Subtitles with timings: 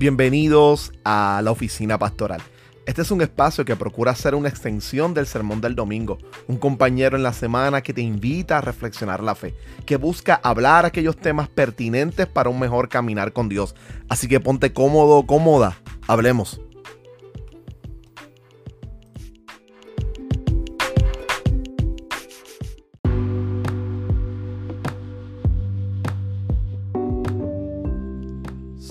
[0.00, 2.40] Bienvenidos a la oficina pastoral.
[2.86, 6.16] Este es un espacio que procura ser una extensión del sermón del domingo,
[6.48, 10.86] un compañero en la semana que te invita a reflexionar la fe, que busca hablar
[10.86, 13.74] aquellos temas pertinentes para un mejor caminar con Dios.
[14.08, 15.76] Así que ponte cómodo, cómoda,
[16.08, 16.62] hablemos.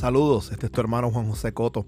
[0.09, 1.86] Saludos, este es tu hermano Juan José Coto,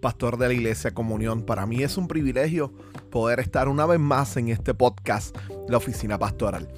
[0.00, 1.42] pastor de la Iglesia Comunión.
[1.42, 2.72] Para mí es un privilegio
[3.10, 5.36] poder estar una vez más en este podcast,
[5.68, 6.68] La Oficina Pastoral.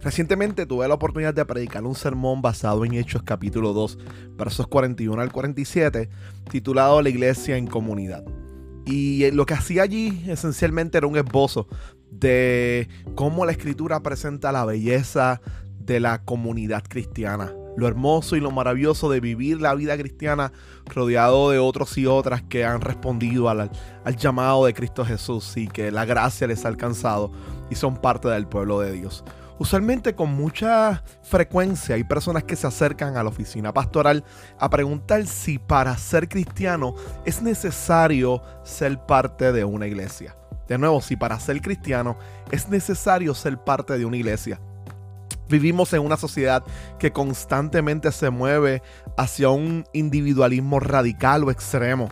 [0.00, 3.98] Recientemente tuve la oportunidad de predicar un sermón basado en Hechos capítulo 2,
[4.36, 6.08] versos 41 al 47,
[6.48, 8.24] titulado La Iglesia en Comunidad.
[8.86, 11.66] Y lo que hacía allí esencialmente era un esbozo
[12.12, 15.40] de cómo la escritura presenta la belleza
[15.80, 20.52] de la comunidad cristiana lo hermoso y lo maravilloso de vivir la vida cristiana
[20.86, 23.70] rodeado de otros y otras que han respondido al,
[24.16, 27.32] llamado de Cristo Jesús y que la gracia les ha alcanzado
[27.70, 29.24] y son parte del pueblo de Dios.
[29.58, 34.24] Usualmente con mucha frecuencia hay personas que se acercan a la oficina pastoral
[34.58, 36.94] a preguntar si para ser cristiano
[37.24, 40.36] es necesario ser parte de una iglesia.
[40.66, 42.16] De nuevo, si para ser cristiano
[42.50, 44.60] es necesario ser parte de una iglesia.
[45.52, 46.64] Vivimos en una sociedad
[46.98, 48.82] que constantemente se mueve
[49.18, 52.08] hacia un individualismo radical o extremo,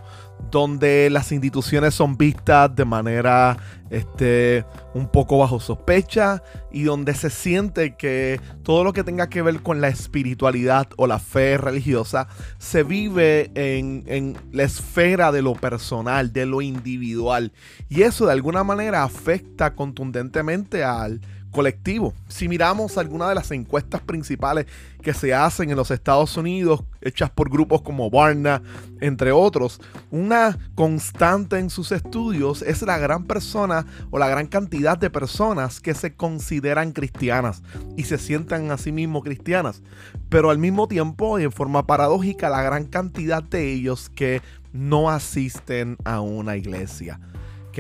[0.51, 3.57] donde las instituciones son vistas de manera
[3.89, 9.41] este, un poco bajo sospecha y donde se siente que todo lo que tenga que
[9.41, 15.41] ver con la espiritualidad o la fe religiosa se vive en, en la esfera de
[15.41, 17.53] lo personal, de lo individual.
[17.89, 22.15] Y eso de alguna manera afecta contundentemente al colectivo.
[22.29, 24.67] Si miramos algunas de las encuestas principales
[25.03, 28.63] que se hacen en los Estados Unidos, hechas por grupos como Barna,
[29.01, 34.99] entre otros, una constante en sus estudios es la gran persona o la gran cantidad
[34.99, 37.63] de personas que se consideran cristianas
[37.97, 39.83] y se sientan a sí mismos cristianas,
[40.29, 44.43] pero al mismo tiempo, en forma paradójica, la gran cantidad de ellos que
[44.73, 47.19] no asisten a una iglesia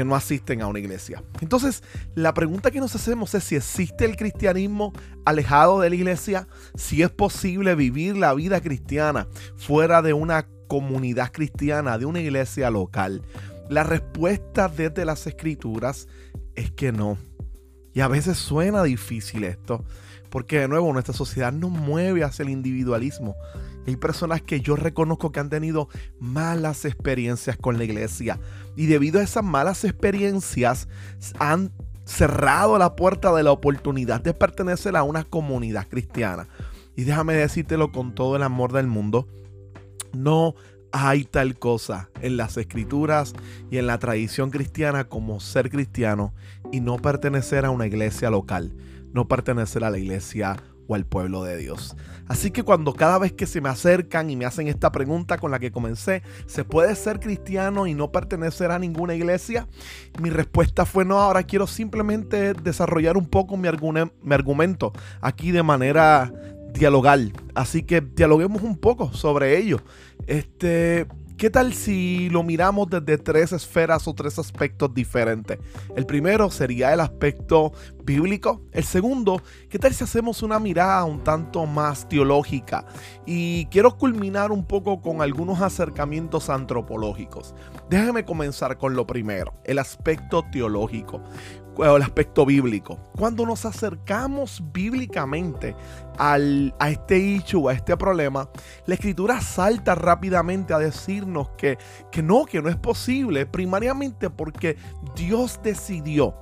[0.01, 1.23] que no asisten a una iglesia.
[1.43, 1.83] Entonces,
[2.15, 4.95] la pregunta que nos hacemos es si existe el cristianismo
[5.27, 11.33] alejado de la iglesia, si es posible vivir la vida cristiana fuera de una comunidad
[11.33, 13.21] cristiana, de una iglesia local.
[13.69, 16.09] La respuesta desde las escrituras
[16.55, 17.19] es que no.
[17.93, 19.85] Y a veces suena difícil esto,
[20.31, 23.37] porque de nuevo nuestra sociedad nos mueve hacia el individualismo.
[23.87, 28.39] Hay personas que yo reconozco que han tenido malas experiencias con la iglesia
[28.81, 30.89] y debido a esas malas experiencias
[31.39, 31.71] han
[32.07, 36.49] cerrado la puerta de la oportunidad de pertenecer a una comunidad cristiana.
[36.97, 39.29] Y déjame decírtelo con todo el amor del mundo,
[40.15, 40.55] no
[40.93, 43.35] hay tal cosa en las escrituras
[43.71, 46.33] y en la tradición cristiana como ser cristiano
[46.73, 48.73] y no pertenecer a una iglesia local,
[49.13, 50.57] no pertenecer a la iglesia
[50.95, 51.97] al pueblo de Dios.
[52.27, 55.51] Así que cuando cada vez que se me acercan y me hacen esta pregunta con
[55.51, 59.67] la que comencé, ¿se puede ser cristiano y no pertenecer a ninguna iglesia?
[60.21, 63.69] Mi respuesta fue no, ahora quiero simplemente desarrollar un poco mi,
[64.23, 66.33] mi argumento aquí de manera
[66.73, 67.33] dialogal.
[67.55, 69.81] Así que dialoguemos un poco sobre ello.
[70.27, 71.07] Este,
[71.41, 75.59] ¿Qué tal si lo miramos desde tres esferas o tres aspectos diferentes?
[75.97, 77.73] El primero sería el aspecto
[78.05, 78.61] bíblico.
[78.73, 79.41] El segundo,
[79.71, 82.85] ¿qué tal si hacemos una mirada un tanto más teológica?
[83.25, 87.55] Y quiero culminar un poco con algunos acercamientos antropológicos.
[87.89, 91.23] Déjame comenzar con lo primero, el aspecto teológico
[91.85, 92.99] el aspecto bíblico.
[93.17, 95.75] Cuando nos acercamos bíblicamente
[96.19, 98.49] al, a este hecho, a este problema,
[98.87, 101.79] la escritura salta rápidamente a decirnos que,
[102.11, 104.77] que no, que no es posible, primariamente porque
[105.15, 106.35] Dios decidió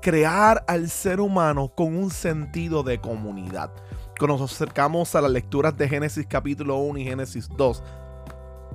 [0.00, 3.70] crear al ser humano con un sentido de comunidad.
[4.18, 7.82] Cuando nos acercamos a las lecturas de Génesis capítulo 1 y Génesis 2,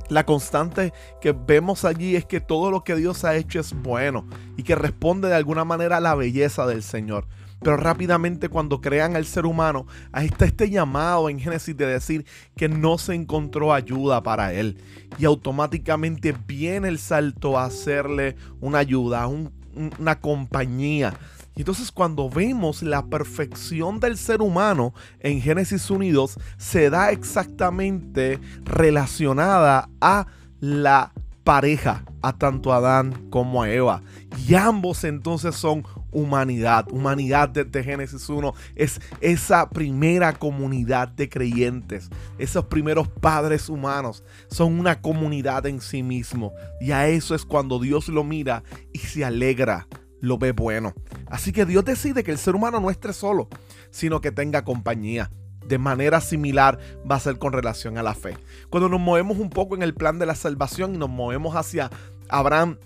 [0.10, 4.26] la constante que vemos allí es que todo lo que Dios ha hecho es bueno
[4.56, 7.28] y que responde de alguna manera a la belleza del Señor.
[7.62, 12.26] Pero rápidamente cuando crean al ser humano, ahí está este llamado en Génesis de decir
[12.56, 14.78] que no se encontró ayuda para él.
[15.18, 21.16] Y automáticamente viene el salto a hacerle una ayuda, una compañía.
[21.58, 28.40] Y entonces cuando vemos la perfección del ser humano en Génesis Unidos, se da exactamente
[28.64, 30.28] relacionada a
[30.60, 31.12] la
[31.44, 34.04] pareja, a tanto Adán como a Eva.
[34.48, 36.86] Y ambos entonces son humanidad.
[36.92, 42.10] Humanidad desde Génesis 1 es esa primera comunidad de creyentes.
[42.38, 46.54] Esos primeros padres humanos son una comunidad en sí mismo.
[46.80, 48.62] Y a eso es cuando Dios lo mira
[48.94, 49.88] y se alegra,
[50.22, 50.94] lo ve bueno.
[51.28, 53.48] Así que Dios decide que el ser humano no esté solo,
[53.92, 55.30] sino que tenga compañía
[55.68, 56.80] de manera similar
[57.10, 58.38] va a ser con relación a la fe.
[58.70, 61.92] Cuando nos movemos un poco en el plan de la salvación y nos movemos hacia
[62.30, 62.78] Abraham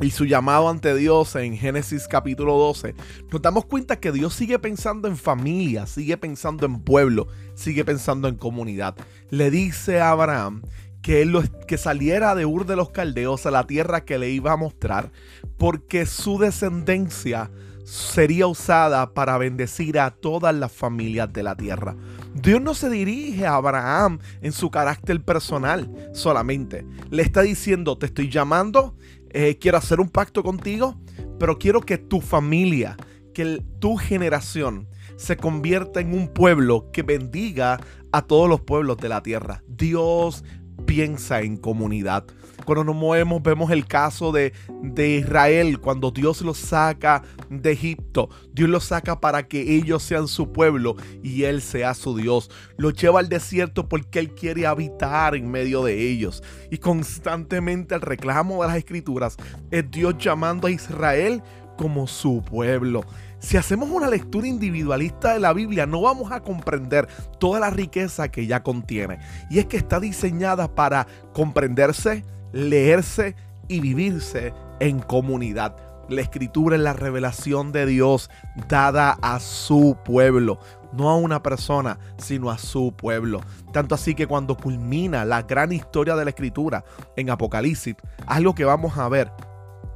[0.00, 2.96] y su llamado ante Dios en Génesis capítulo 12,
[3.30, 8.26] nos damos cuenta que Dios sigue pensando en familia, sigue pensando en pueblo, sigue pensando
[8.26, 8.96] en comunidad.
[9.30, 10.62] Le dice a Abraham
[11.04, 14.52] que, él que saliera de Ur de los Caldeos a la tierra que le iba
[14.52, 15.12] a mostrar,
[15.58, 17.50] porque su descendencia
[17.84, 21.94] sería usada para bendecir a todas las familias de la tierra.
[22.32, 26.86] Dios no se dirige a Abraham en su carácter personal solamente.
[27.10, 28.96] Le está diciendo, te estoy llamando,
[29.28, 30.98] eh, quiero hacer un pacto contigo,
[31.38, 32.96] pero quiero que tu familia,
[33.34, 37.78] que tu generación se convierta en un pueblo que bendiga
[38.10, 39.62] a todos los pueblos de la tierra.
[39.68, 40.44] Dios
[40.86, 42.24] piensa en comunidad.
[42.64, 48.28] Cuando nos movemos vemos el caso de, de Israel, cuando Dios los saca de Egipto.
[48.52, 52.50] Dios los saca para que ellos sean su pueblo y Él sea su Dios.
[52.76, 56.42] Los lleva al desierto porque Él quiere habitar en medio de ellos.
[56.70, 59.36] Y constantemente el reclamo de las escrituras
[59.70, 61.42] es Dios llamando a Israel
[61.76, 63.04] como su pueblo.
[63.44, 67.06] Si hacemos una lectura individualista de la Biblia, no vamos a comprender
[67.38, 69.18] toda la riqueza que ella contiene.
[69.50, 73.36] Y es que está diseñada para comprenderse, leerse
[73.68, 75.76] y vivirse en comunidad.
[76.08, 78.30] La escritura es la revelación de Dios
[78.66, 80.58] dada a su pueblo,
[80.94, 83.42] no a una persona, sino a su pueblo.
[83.74, 86.82] Tanto así que cuando culmina la gran historia de la escritura
[87.14, 87.96] en Apocalipsis,
[88.26, 89.30] algo que vamos a ver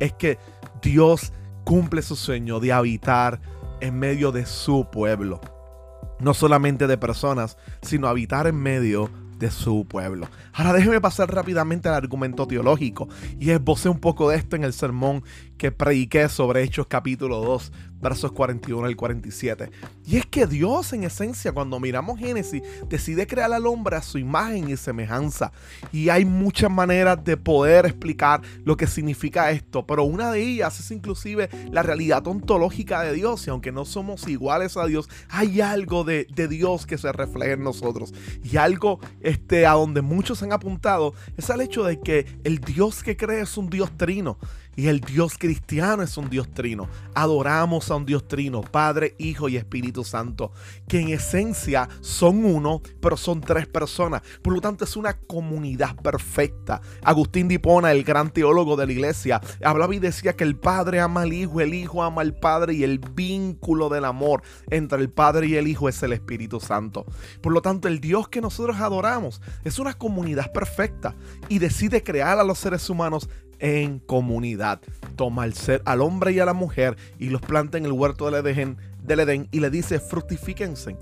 [0.00, 0.38] es que
[0.82, 1.32] Dios
[1.68, 3.42] cumple su sueño de habitar
[3.82, 5.38] en medio de su pueblo.
[6.18, 10.30] No solamente de personas, sino habitar en medio de su pueblo.
[10.54, 14.72] Ahora déjeme pasar rápidamente al argumento teológico y esbocé un poco de esto en el
[14.72, 15.22] sermón
[15.58, 19.70] que prediqué sobre Hechos capítulo 2, versos 41 al 47.
[20.06, 24.18] Y es que Dios en esencia cuando miramos Génesis decide crear al hombre a su
[24.18, 25.52] imagen y semejanza.
[25.92, 30.78] Y hay muchas maneras de poder explicar lo que significa esto, pero una de ellas
[30.78, 33.46] es inclusive la realidad ontológica de Dios.
[33.46, 37.54] Y aunque no somos iguales a Dios, hay algo de, de Dios que se refleja
[37.54, 38.14] en nosotros.
[38.44, 43.02] Y algo este, a donde muchos han apuntado es al hecho de que el Dios
[43.02, 44.38] que cree es un Dios trino.
[44.78, 46.88] Y el Dios cristiano es un Dios trino.
[47.12, 50.52] Adoramos a un Dios trino, Padre, Hijo y Espíritu Santo,
[50.86, 54.22] que en esencia son uno, pero son tres personas.
[54.40, 56.80] Por lo tanto, es una comunidad perfecta.
[57.02, 61.22] Agustín Dipona, el gran teólogo de la iglesia, hablaba y decía que el Padre ama
[61.22, 65.48] al Hijo, el Hijo ama al Padre y el vínculo del amor entre el Padre
[65.48, 67.04] y el Hijo es el Espíritu Santo.
[67.42, 71.16] Por lo tanto, el Dios que nosotros adoramos es una comunidad perfecta
[71.48, 73.28] y decide crear a los seres humanos
[73.58, 74.80] en comunidad.
[75.16, 78.30] Toma al ser, al hombre y a la mujer y los planta en el huerto
[78.30, 80.96] del Edén, del Edén y le dice fructifíquense,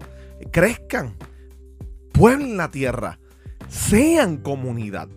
[0.50, 1.14] crezcan,
[2.12, 3.18] pueblen la tierra,
[3.68, 5.08] sean comunidad.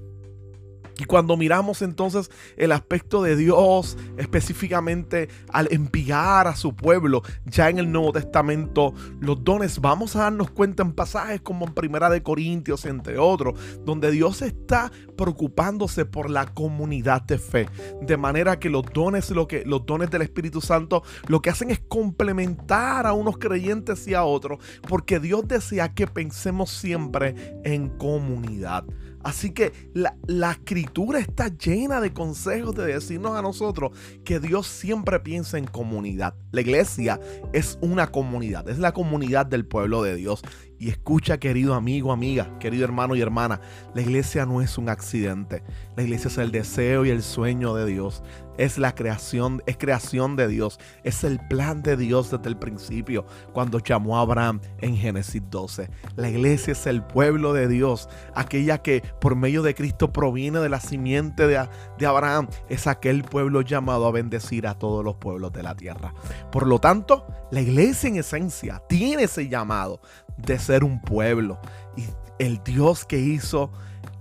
[1.00, 7.70] Y cuando miramos entonces el aspecto de Dios específicamente al enviar a su pueblo, ya
[7.70, 12.10] en el Nuevo Testamento, los dones, vamos a darnos cuenta en pasajes como en Primera
[12.10, 17.70] de Corintios, entre otros, donde Dios está preocupándose por la comunidad de fe.
[18.02, 21.72] De manera que los dones, lo que, los dones del Espíritu Santo lo que hacen
[21.72, 27.90] es complementar a unos creyentes y a otros, porque Dios desea que pensemos siempre en
[27.90, 28.84] comunidad.
[29.24, 33.92] Así que la, escritura está llena de consejos de decirnos a nosotros
[34.24, 36.36] que Dios siempre piensa en comunidad.
[36.52, 37.20] La iglesia
[37.54, 40.42] es una comunidad, es la comunidad del pueblo de Dios.
[40.80, 43.60] Y escucha, querido amigo, amiga, querido hermano y hermana,
[43.94, 45.62] la iglesia no es un accidente.
[45.98, 48.24] La iglesia es el deseo y el sueño de Dios.
[48.58, 50.80] Es la creación, es creación de Dios.
[51.04, 55.90] Es el plan de Dios desde el principio, cuando llamó a Abraham en Génesis 12.
[56.16, 60.70] La iglesia es el pueblo de Dios, aquella que por medio de Cristo proviene de
[60.70, 61.68] la simiente de,
[61.98, 62.48] de Abraham.
[62.70, 66.14] Es aquel pueblo llamado a bendecir a todos los pueblos de la tierra.
[66.54, 70.00] Por lo tanto, la iglesia en esencia tiene ese llamado
[70.38, 71.60] de ser un pueblo.
[71.98, 72.04] Y
[72.38, 73.72] el Dios que hizo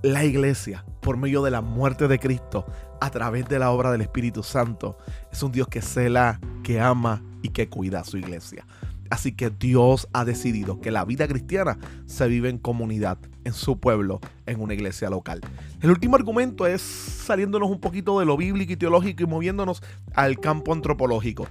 [0.00, 2.64] la iglesia por medio de la muerte de Cristo
[3.02, 4.97] a través de la obra del Espíritu Santo
[5.31, 8.64] es un Dios que cela, que ama y que cuida a su iglesia.
[9.11, 13.78] Así que Dios ha decidido que la vida cristiana se vive en comunidad, en su
[13.78, 15.43] pueblo, en una iglesia local.
[15.83, 19.83] El último argumento es saliéndonos un poquito de lo bíblico y teológico y moviéndonos
[20.14, 21.47] al campo antropológico.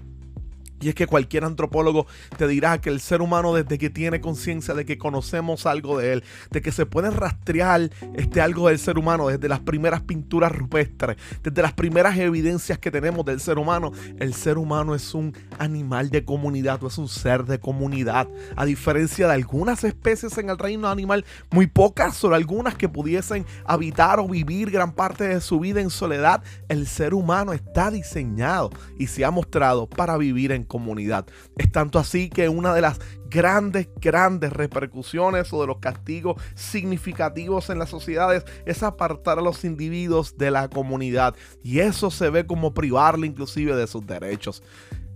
[0.80, 2.08] Y es que cualquier antropólogo
[2.38, 6.14] te dirá que el ser humano desde que tiene conciencia de que conocemos algo de
[6.14, 10.52] él, de que se puede rastrear este algo del ser humano desde las primeras pinturas
[10.52, 15.36] rupestres, desde las primeras evidencias que tenemos del ser humano, el ser humano es un
[15.60, 18.28] animal de comunidad o es un ser de comunidad.
[18.56, 23.46] A diferencia de algunas especies en el reino animal, muy pocas, solo algunas que pudiesen
[23.66, 28.70] habitar o vivir gran parte de su vida en soledad, el ser humano está diseñado
[28.98, 31.26] y se ha mostrado para vivir en comunidad.
[31.58, 37.70] Es tanto así que una de las grandes, grandes repercusiones o de los castigos significativos
[37.70, 41.36] en las sociedades es apartar a los individuos de la comunidad.
[41.64, 44.64] Y eso se ve como privarle inclusive de sus derechos.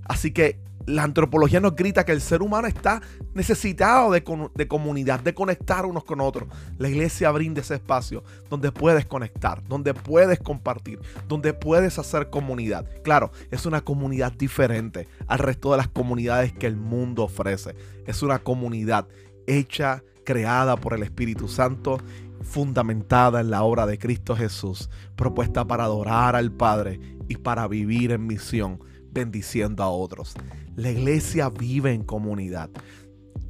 [0.06, 3.02] Así que la antropología nos grita que el ser humano está
[3.34, 4.24] necesitado de,
[4.68, 6.50] comunidad, de conectar unos con otros.
[6.78, 12.88] La iglesia brinda ese espacio donde puedes conectar, donde puedes compartir, donde puedes hacer comunidad.
[13.04, 17.76] Claro, es una comunidad diferente al resto de las comunidades que el mundo ofrece.
[18.06, 19.08] Es una comunidad
[19.48, 21.98] hecha, creada por el Espíritu Santo
[22.44, 28.12] fundamentada en la obra de Cristo Jesús, propuesta para adorar al Padre y para vivir
[28.12, 28.80] en misión,
[29.12, 30.36] bendiciendo a otros.
[30.76, 32.70] La iglesia vive en comunidad.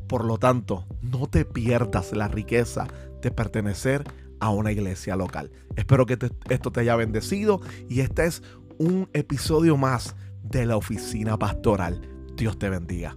[0.08, 2.88] Por lo tanto, no te pierdas la riqueza
[3.22, 4.04] de pertenecer
[4.40, 5.52] a una iglesia local.
[5.76, 6.18] Espero que
[6.50, 8.42] esto te haya bendecido y este es
[8.80, 12.02] un episodio más de la oficina pastoral.
[12.36, 13.16] Dios te bendiga.